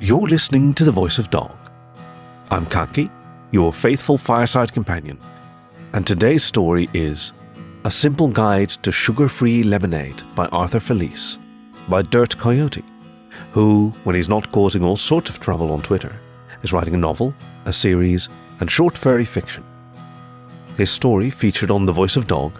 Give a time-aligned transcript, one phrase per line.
[0.00, 1.56] You're listening to The Voice of Dog.
[2.52, 3.10] I'm Khaki,
[3.50, 5.18] your faithful fireside companion,
[5.92, 7.32] and today's story is
[7.84, 11.40] A Simple Guide to Sugar Free Lemonade by Arthur Felice
[11.88, 12.84] by Dirt Coyote,
[13.50, 16.14] who, when he's not causing all sorts of trouble on Twitter,
[16.62, 18.28] is writing a novel, a series,
[18.60, 19.64] and short furry fiction.
[20.76, 22.52] His story, featured on The Voice of Dog,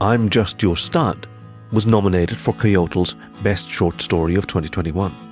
[0.00, 1.26] I'm Just Your Stud,
[1.72, 5.25] was nominated for Coyotl's Best Short Story of 2021.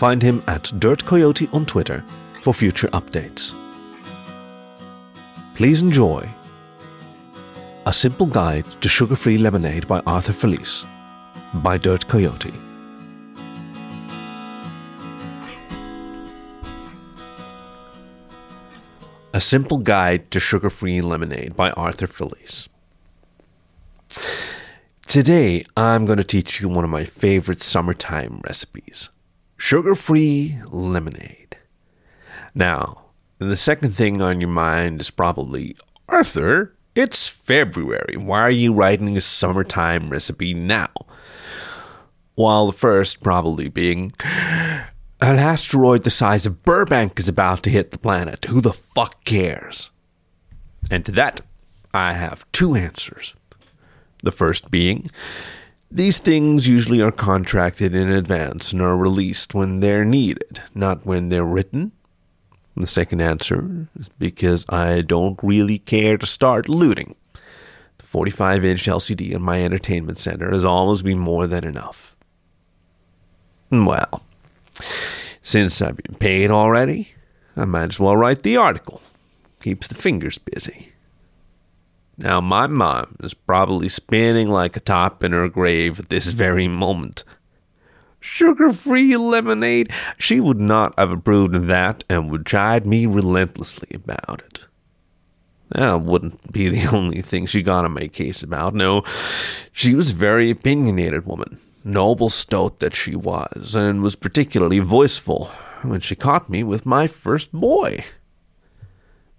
[0.00, 2.02] Find him at Dirt Coyote on Twitter
[2.40, 3.52] for future updates.
[5.54, 6.26] Please enjoy
[7.84, 10.86] A Simple Guide to Sugar Free Lemonade by Arthur Felice
[11.52, 12.54] by Dirt Coyote.
[19.34, 22.70] A Simple Guide to Sugar Free Lemonade by Arthur Felice.
[25.06, 29.10] Today, I'm going to teach you one of my favorite summertime recipes
[29.60, 31.58] sugar free lemonade.
[32.54, 35.76] Now, the second thing on your mind is probably
[36.08, 38.16] Arthur, it's February.
[38.16, 40.88] Why are you writing a summertime recipe now?
[42.36, 44.88] While the first probably being an
[45.20, 48.46] asteroid the size of Burbank is about to hit the planet.
[48.46, 49.90] Who the fuck cares?
[50.90, 51.42] And to that,
[51.92, 53.34] I have two answers.
[54.22, 55.10] The first being,
[55.90, 61.28] these things usually are contracted in advance and are released when they're needed, not when
[61.28, 61.92] they're written.
[62.76, 67.16] The second answer is because I don't really care to start looting.
[67.98, 72.16] The 45 inch LCD in my entertainment center has always been more than enough.
[73.70, 74.22] Well,
[75.42, 77.12] since I've been paid already,
[77.56, 79.02] I might as well write the article.
[79.60, 80.92] Keeps the fingers busy.
[82.20, 86.68] Now, my mom is probably spinning like a top in her grave at this very
[86.68, 87.24] moment.
[88.20, 89.90] Sugar free lemonade?
[90.18, 94.66] She would not have approved of that and would chide me relentlessly about it.
[95.70, 98.74] That wouldn't be the only thing she got on my case about.
[98.74, 99.02] No,
[99.72, 105.46] she was a very opinionated woman, noble stoat that she was, and was particularly voiceful
[105.80, 108.04] when she caught me with my first boy.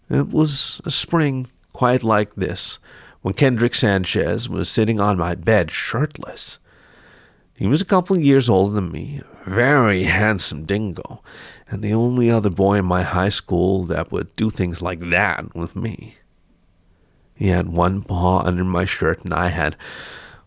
[0.10, 2.80] It was a spring quite like this
[3.22, 6.60] when Kendrick Sanchez was sitting on my bed shirtless.
[7.56, 11.22] He was a couple of years older than me, a very handsome dingo,
[11.70, 15.56] and the only other boy in my high school that would do things like that
[15.56, 16.16] with me.
[17.36, 19.76] He had one paw under my shirt, and I had,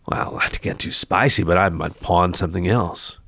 [0.05, 3.19] well, not to get too spicy, but I my paw on something else.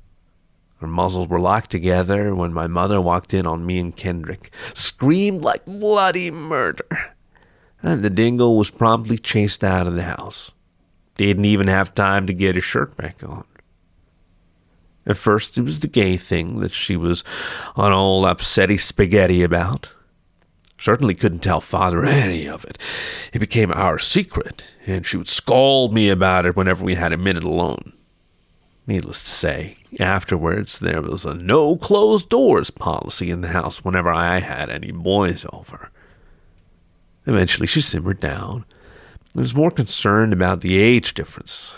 [0.80, 5.42] Our muzzles were locked together when my mother walked in on me and Kendrick, screamed
[5.42, 7.16] like bloody murder,
[7.82, 10.50] and the dingo was promptly chased out of the house.
[11.16, 13.44] Didn't even have time to get his shirt back on.
[15.06, 17.24] At first, it was the gay thing that she was
[17.76, 19.92] on old upsetty spaghetti about.
[20.78, 22.78] Certainly couldn't tell father any of it.
[23.32, 27.16] It became our secret, and she would scold me about it whenever we had a
[27.16, 27.94] minute alone.
[28.86, 34.10] Needless to say, afterwards there was a no closed doors policy in the house whenever
[34.10, 35.90] I had any boys over.
[37.28, 38.64] Eventually she simmered down.
[39.36, 41.76] I was more concerned about the age difference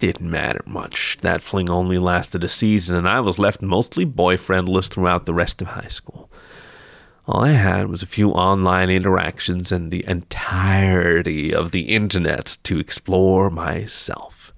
[0.00, 1.18] didn't matter much.
[1.20, 5.62] That fling only lasted a season, and I was left mostly boyfriendless throughout the rest
[5.62, 6.30] of high school.
[7.26, 12.80] All I had was a few online interactions and the entirety of the internet to
[12.80, 14.52] explore myself.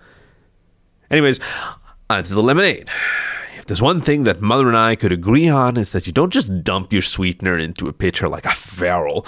[1.11, 1.39] Anyways,
[2.09, 2.89] on to the lemonade.
[3.59, 6.33] If there's one thing that Mother and I could agree on, is that you don't
[6.33, 9.27] just dump your sweetener into a pitcher like a feral.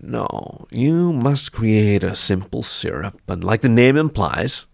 [0.00, 4.66] No, you must create a simple syrup, and like the name implies,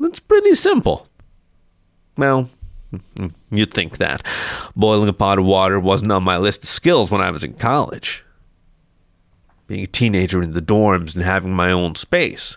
[0.00, 1.08] it's pretty simple.
[2.18, 2.50] Well,
[2.92, 4.22] mm, mm, you'd think that.
[4.74, 7.54] Boiling a pot of water wasn't on my list of skills when I was in
[7.54, 8.22] college.
[9.66, 12.56] Being a teenager in the dorms and having my own space,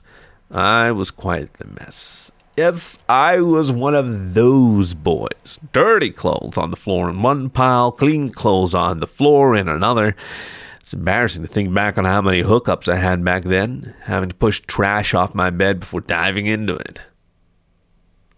[0.52, 2.32] I was quite the mess.
[2.58, 5.60] Yes, I was one of those boys.
[5.72, 10.16] Dirty clothes on the floor in one pile, clean clothes on the floor in another.
[10.90, 14.34] It's embarrassing to think back on how many hookups I had back then, having to
[14.34, 17.00] push trash off my bed before diving into it.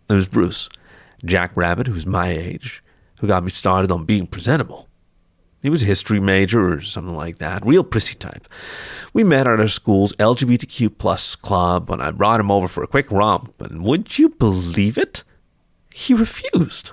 [0.07, 0.67] There was Bruce,
[1.23, 2.83] Jack Rabbit, who's my age,
[3.21, 4.89] who got me started on being presentable.
[5.63, 8.49] He was a history major or something like that, real prissy type.
[9.13, 12.87] We met at our school's LGBTQ plus club, and I brought him over for a
[12.87, 15.23] quick romp, and would you believe it?
[15.95, 16.91] He refused.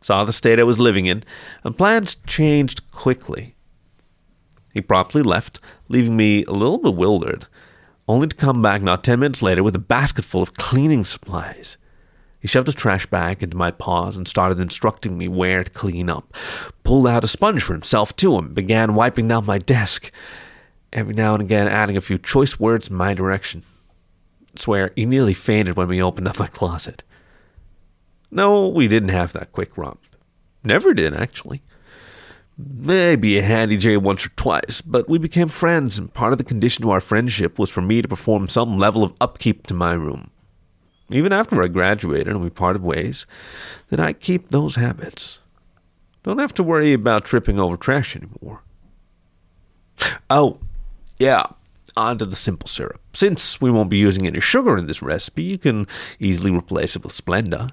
[0.00, 1.22] Saw the state I was living in,
[1.64, 3.54] and plans changed quickly.
[4.72, 7.46] He promptly left, leaving me a little bewildered,
[8.06, 11.76] only to come back not ten minutes later with a basket full of cleaning supplies.
[12.40, 16.08] He shoved a trash bag into my paws and started instructing me where to clean
[16.08, 16.32] up.
[16.84, 20.12] Pulled out a sponge for himself, too, and began wiping down my desk,
[20.92, 23.64] every now and again adding a few choice words in my direction.
[24.56, 27.02] I swear, he nearly fainted when we opened up my closet.
[28.30, 30.00] No, we didn't have that quick romp.
[30.62, 31.62] Never did, actually.
[32.58, 36.44] Maybe a handy J once or twice, but we became friends, and part of the
[36.44, 39.92] condition to our friendship was for me to perform some level of upkeep to my
[39.92, 40.32] room
[41.10, 43.26] even after I graduated and we parted ways,
[43.88, 45.38] that I keep those habits.
[46.22, 48.62] Don't have to worry about tripping over trash anymore.
[50.30, 50.60] Oh,
[51.18, 51.44] yeah,
[51.96, 53.00] on to the simple syrup.
[53.14, 55.86] Since we won't be using any sugar in this recipe, you can
[56.18, 57.70] easily replace it with Splenda.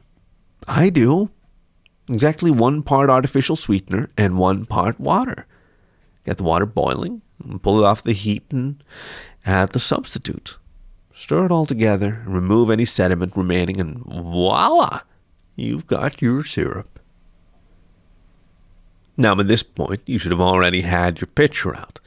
[0.67, 1.29] I do.
[2.07, 5.47] Exactly one part artificial sweetener and one part water.
[6.25, 7.21] Get the water boiling,
[7.61, 8.83] pull it off the heat, and
[9.45, 10.57] add the substitute.
[11.13, 15.01] Stir it all together, remove any sediment remaining, and voila!
[15.55, 16.99] You've got your syrup.
[19.17, 21.99] Now, at this point, you should have already had your pitcher out.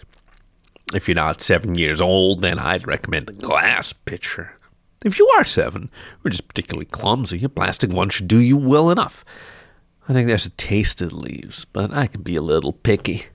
[0.95, 4.59] If you're not seven years old, then I'd recommend a glass pitcher.
[5.05, 5.91] If you are seven,
[6.25, 9.25] or just particularly clumsy, a plastic one should do you well enough.
[10.09, 13.27] I think there's a taste it leaves, but I can be a little picky.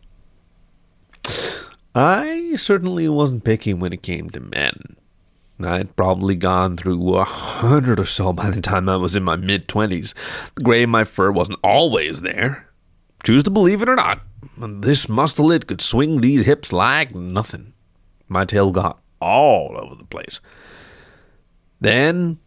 [1.94, 4.98] I certainly wasn't picky when it came to men.
[5.64, 9.36] I'd probably gone through a hundred or so by the time I was in my
[9.36, 10.16] mid twenties.
[10.56, 12.70] The gray in my fur wasn't always there.
[13.24, 14.22] Choose to believe it or not,
[14.58, 17.74] this mustelid could swing these hips like nothing.
[18.28, 20.42] My tail got all over the place.
[21.80, 22.40] Then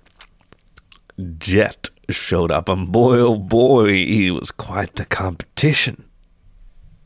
[1.38, 6.04] Jet showed up, and boy, oh boy, he was quite the competition.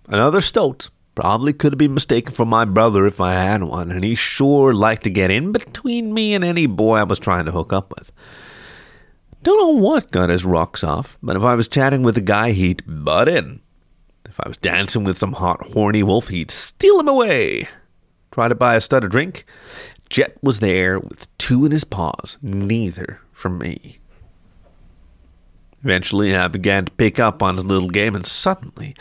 [0.09, 4.05] Another stoat Probably could have been mistaken for my brother if I had one, and
[4.05, 7.53] he sure liked to get in between me and any boy I was trying to
[7.53, 8.13] hook up with.
[9.43, 12.53] Don't know what got his rocks off, but if I was chatting with a guy,
[12.53, 13.61] he'd butt in.
[14.25, 17.69] If I was dancing with some hot, horny wolf, he'd steal him away.
[18.31, 19.45] Try to buy a stud a drink?
[20.09, 23.99] Jet was there with two in his paws, neither for me.
[25.83, 28.95] Eventually, I began to pick up on his little game, and suddenly,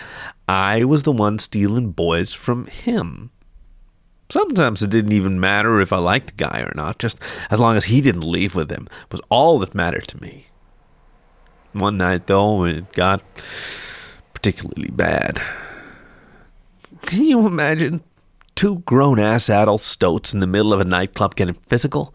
[0.48, 3.32] I was the one stealing boys from him.
[4.30, 7.76] Sometimes it didn't even matter if I liked the guy or not, just as long
[7.76, 10.46] as he didn't leave with him was all that mattered to me.
[11.74, 13.24] One night, though, it got
[14.34, 15.42] particularly bad.
[17.02, 18.04] Can you imagine
[18.56, 22.14] two grown ass adult stoats in the middle of a nightclub getting physical?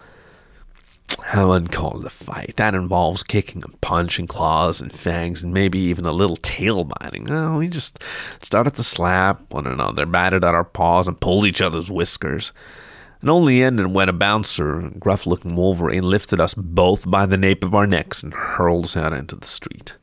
[1.32, 1.74] I wouldn't
[2.12, 2.54] fight.
[2.56, 7.24] That involves kicking and punching, claws and fangs, and maybe even a little tail biting.
[7.24, 7.98] No, we just
[8.40, 12.52] started to slap one another, batted at our paws, and pulled each other's whiskers.
[13.20, 17.64] And only ended when a bouncer, gruff looking Wolverine, lifted us both by the nape
[17.64, 19.96] of our necks and hurled us out into the street.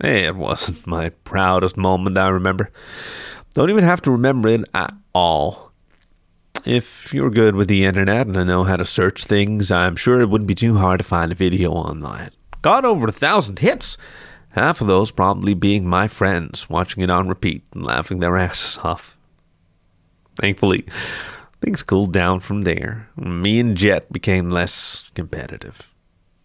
[0.00, 2.70] It wasn't my proudest moment, I remember.
[3.54, 5.72] Don't even have to remember it at all.
[6.64, 10.30] If you're good with the internet and know how to search things, I'm sure it
[10.30, 12.30] wouldn't be too hard to find a video online.
[12.62, 13.98] Got over a thousand hits,
[14.50, 18.78] half of those probably being my friends watching it on repeat and laughing their asses
[18.82, 19.18] off.
[20.40, 20.86] Thankfully,
[21.60, 23.10] things cooled down from there.
[23.14, 25.94] Me and Jet became less competitive.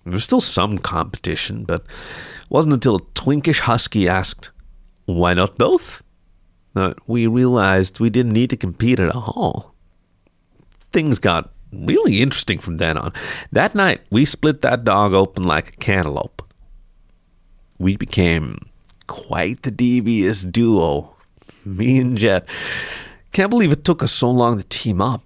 [0.03, 4.51] There was still some competition, but it wasn't until a twinkish husky asked,
[5.05, 6.03] Why not both?
[6.73, 9.75] that we realized we didn't need to compete at all
[10.91, 13.13] things got really interesting from then on.
[13.51, 16.41] That night, we split that dog open like a cantaloupe.
[17.77, 18.69] We became
[19.07, 21.15] quite the devious duo,
[21.65, 22.47] me and Jet.
[23.31, 25.23] Can't believe it took us so long to team up.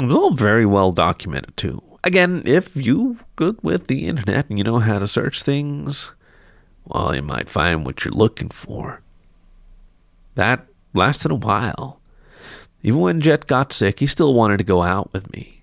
[0.00, 1.82] It was all very well documented, too.
[2.02, 6.12] Again, if you good with the internet and you know how to search things,
[6.84, 9.00] well, you might find what you're looking for.
[10.34, 12.00] That lasted a while.
[12.84, 15.62] Even when Jet got sick, he still wanted to go out with me.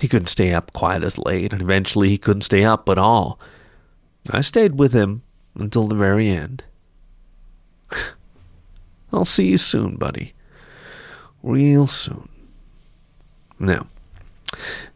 [0.00, 3.40] He couldn't stay up quite as late, and eventually he couldn't stay up at all.
[4.30, 5.22] I stayed with him
[5.56, 6.62] until the very end.
[9.12, 10.34] I'll see you soon, buddy.
[11.42, 12.28] Real soon.
[13.58, 13.88] Now,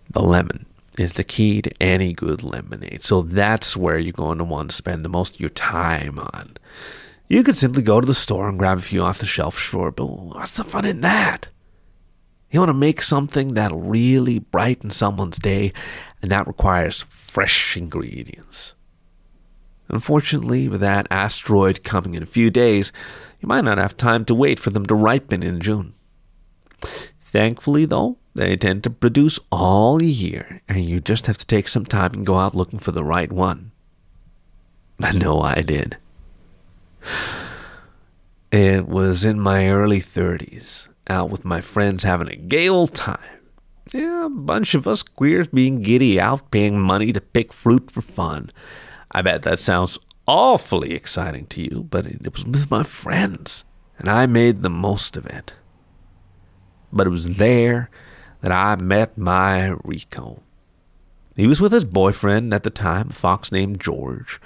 [0.08, 0.66] the lemon
[0.98, 3.02] is the key to any good lemonade.
[3.02, 6.56] So that's where you're going to want to spend the most of your time on.
[7.30, 9.92] You could simply go to the store and grab a few off the shelf, sure,
[9.92, 11.46] but what's the fun in that?
[12.50, 15.72] You want to make something that'll really brighten someone's day,
[16.20, 18.74] and that requires fresh ingredients.
[19.88, 22.90] Unfortunately, with that asteroid coming in a few days,
[23.38, 25.94] you might not have time to wait for them to ripen in June.
[26.82, 31.84] Thankfully, though, They tend to produce all year, and you just have to take some
[31.84, 33.72] time and go out looking for the right one.
[35.00, 35.96] I know I did.
[38.50, 43.40] It was in my early 30s, out with my friends having a gay old time.
[43.92, 48.02] Yeah, a bunch of us queers being giddy out paying money to pick fruit for
[48.02, 48.50] fun.
[49.12, 53.64] I bet that sounds awfully exciting to you, but it was with my friends,
[53.98, 55.54] and I made the most of it.
[56.92, 57.90] But it was there
[58.40, 60.42] that I met my Rico.
[61.36, 64.40] He was with his boyfriend at the time, a fox named George.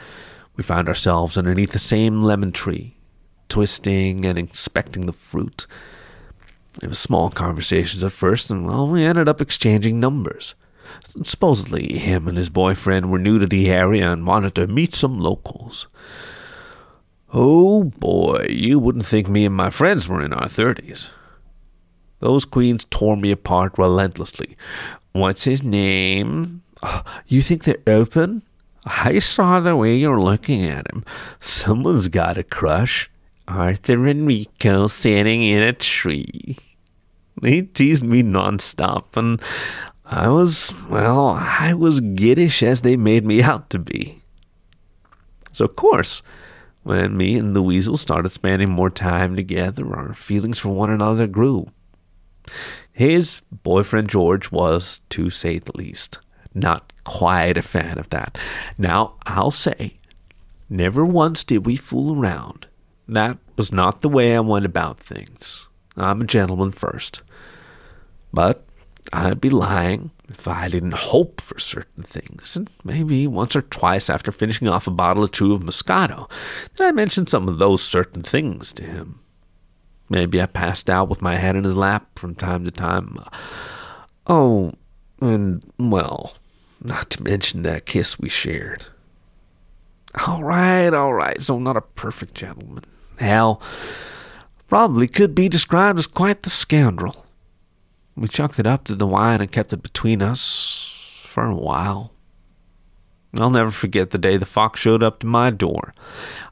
[0.56, 2.96] We found ourselves underneath the same lemon tree,
[3.49, 5.66] twisting and inspecting the fruit.
[6.82, 10.54] It was small conversations at first, and well, we ended up exchanging numbers.
[11.25, 15.18] Supposedly, him and his boyfriend were new to the area and wanted to meet some
[15.18, 15.87] locals.
[17.32, 21.11] Oh boy, you wouldn't think me and my friends were in our thirties.
[22.20, 24.56] Those queens tore me apart relentlessly.
[25.12, 26.62] What's his name?
[26.82, 28.42] Oh, you think they're open?
[28.85, 31.05] I saw the way you're looking at him.
[31.41, 33.11] Someone's got a crush.
[33.47, 36.57] Arthur and Rico sitting in a tree.
[37.41, 39.41] They teased me nonstop, and
[40.05, 44.23] I was, well, I was giddish as they made me out to be.
[45.53, 46.23] So, of course,
[46.83, 51.26] when me and the weasel started spending more time together, our feelings for one another
[51.26, 51.71] grew.
[52.93, 56.19] His boyfriend George was, to say the least,
[56.55, 58.38] not quite a fan of that.
[58.78, 59.94] Now, I'll say,
[60.68, 62.66] never once did we fool around.
[63.06, 65.66] That was not the way I went about things.
[65.96, 67.23] I'm a gentleman first.
[68.32, 68.64] But
[69.12, 74.08] I'd be lying if I didn't hope for certain things, and maybe once or twice
[74.08, 76.30] after finishing off a bottle or two of Moscato,
[76.76, 79.20] that I mentioned some of those certain things to him.
[80.08, 83.18] Maybe I passed out with my head in his lap from time to time.
[84.26, 84.73] Oh,
[85.20, 86.34] and, well,
[86.85, 88.85] not to mention that kiss we shared.
[90.26, 92.85] All right, all right, so not a perfect gentleman.
[93.19, 93.61] Hell,
[94.69, 97.25] probably could be described as quite the scoundrel.
[98.17, 102.12] We chucked it up to the wine and kept it between us for a while.
[103.37, 105.95] I'll never forget the day the fox showed up to my door.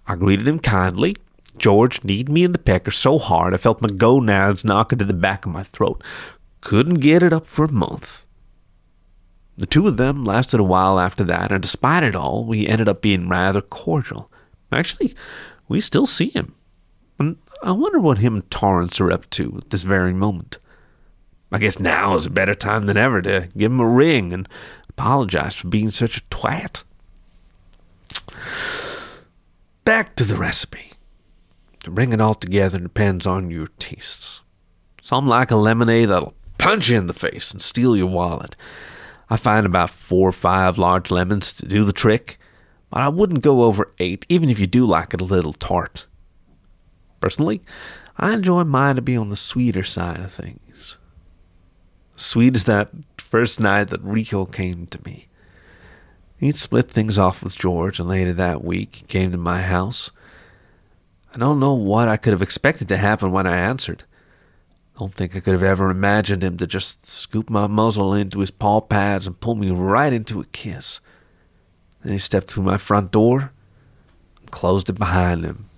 [0.07, 1.17] I greeted him kindly.
[1.57, 5.13] George kneed me in the pecker so hard I felt my gonads knock into the
[5.13, 6.03] back of my throat.
[6.61, 8.22] Couldn't get it up for a month.
[9.57, 12.89] The two of them lasted a while after that, and despite it all, we ended
[12.89, 14.31] up being rather cordial.
[14.71, 15.15] Actually,
[15.69, 16.55] we still see him.
[17.19, 20.59] And I wonder what him and Torrance are up to at this very moment.
[21.51, 24.49] I guess now is a better time than ever to give him a ring and
[24.89, 26.83] apologize for being such a twat.
[29.85, 30.93] Back to the recipe.
[31.85, 34.41] To bring it all together depends on your tastes.
[35.03, 38.57] Some like a lemonade that'll punch you in the face and steal your wallet.
[39.33, 42.37] I find about four or five large lemons to do the trick,
[42.91, 46.07] but I wouldn't go over eight, even if you do like it a little tart.
[47.19, 47.63] Personally,
[48.19, 50.99] I enjoy mine to be on the sweeter side of things.
[52.15, 55.29] Sweet as that first night that Rico came to me.
[56.37, 60.11] He'd split things off with George, and later that week he came to my house.
[61.35, 64.05] I don't know what I could have expected to happen when I answered.
[65.03, 68.53] Don't think I could have ever imagined him to just scoop my muzzle into his
[68.53, 71.01] paw pads and pull me right into a kiss.
[72.03, 73.51] Then he stepped through my front door
[74.39, 75.69] and closed it behind him.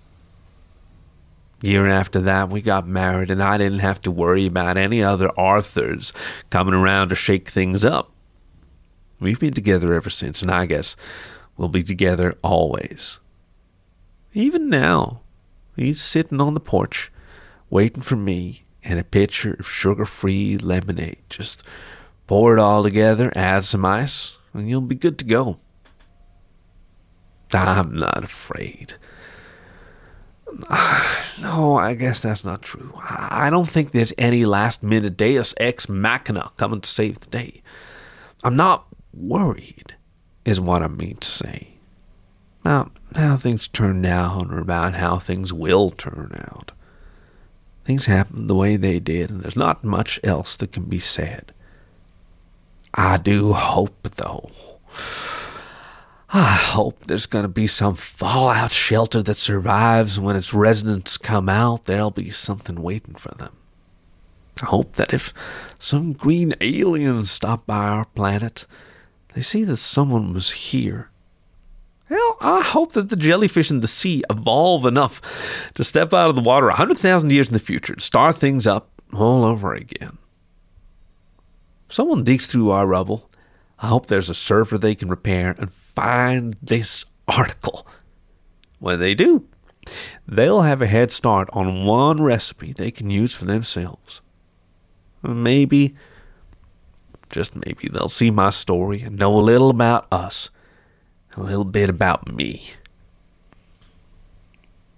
[1.59, 5.31] Year after that, we got married, and I didn't have to worry about any other
[5.35, 6.13] Arthurs
[6.51, 8.11] coming around to shake things up.
[9.19, 10.95] We've been together ever since, and I guess
[11.57, 13.17] we'll be together always.
[14.35, 15.21] Even now,
[15.75, 17.11] he's sitting on the porch,
[17.71, 21.23] waiting for me and a pitcher of sugar free lemonade.
[21.29, 21.63] Just
[22.27, 25.57] pour it all together, add some ice, and you'll be good to go.
[27.53, 28.95] I'm not afraid.
[31.41, 32.93] No, I guess that's not true.
[32.97, 37.61] I don't think there's any last minute deus ex machina coming to save the day.
[38.41, 39.95] I'm not worried,
[40.45, 41.75] is what I mean to say.
[42.61, 46.71] About how things turn out or about how things will turn out.
[47.85, 51.53] Things happen the way they did, and there's not much else that can be said.
[52.95, 54.49] I do hope, though.
[56.29, 61.17] I hope there's going to be some fallout shelter that survives and when its residents
[61.17, 61.83] come out.
[61.83, 63.55] There'll be something waiting for them.
[64.63, 65.31] I hope that if
[65.77, 68.65] some green aliens stop by our planet,
[69.33, 71.11] they see that someone was here
[72.09, 75.21] well, I hope that the jellyfish in the sea evolve enough
[75.73, 78.67] to step out of the water a 100,000 years in the future and start things
[78.67, 80.17] up all over again.
[81.87, 83.29] if someone digs through our rubble,
[83.79, 87.87] I hope there's a server they can repair and find this article.
[88.79, 89.47] When they do,
[90.27, 94.21] they'll have a head start on one recipe they can use for themselves.
[95.23, 95.95] Maybe,
[97.31, 100.49] just maybe, they'll see my story and know a little about us,
[101.35, 102.71] a little bit about me.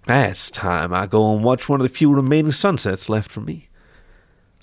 [0.06, 3.67] That's time I go and watch one of the few remaining sunsets left for me.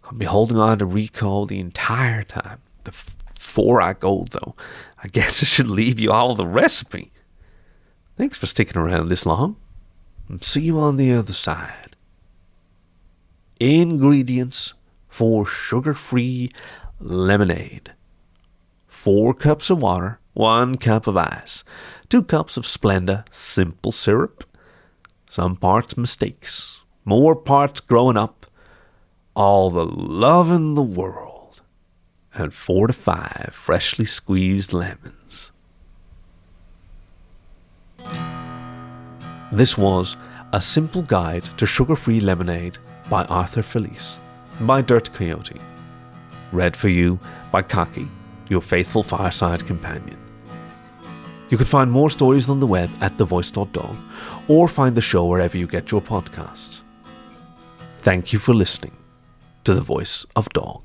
[0.05, 2.61] I'll be holding on to Rico the entire time.
[2.85, 4.55] Before I go, though,
[5.03, 7.13] I guess I should leave you all the recipe.
[8.17, 9.57] Thanks for sticking around this long.
[10.41, 11.97] See you on the other side.
[13.61, 14.75] Ingredients
[15.09, 16.51] for sugar free
[16.99, 17.93] lemonade
[18.87, 21.63] 4 cups of water, 1 cup of ice,
[22.09, 24.43] 2 cups of Splenda simple syrup,
[25.31, 28.47] some parts mistakes, more parts growing up,
[29.37, 31.63] all the love in the world,
[32.35, 35.53] and 4 to 5 freshly squeezed lemons.
[39.53, 40.17] This was
[40.53, 44.19] A Simple Guide to Sugar Free Lemonade by Arthur Felice,
[44.63, 45.61] by Dirt Coyote.
[46.51, 47.21] Read for you
[47.53, 48.09] by Khaki,
[48.49, 50.19] your faithful fireside companion.
[51.55, 53.97] You can find more stories on the web at thevoice.dog
[54.49, 56.81] or find the show wherever you get your podcasts.
[57.99, 58.97] Thank you for listening
[59.63, 60.84] to The Voice of Dog.